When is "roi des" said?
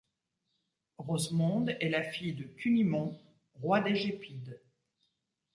3.61-3.93